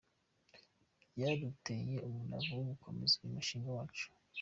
[1.11, 4.07] Byaduteye umurava wo gukomeza uyu mushinga wacu.